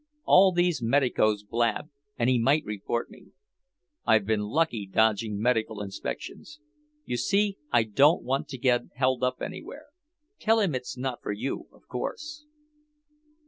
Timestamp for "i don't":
7.71-8.23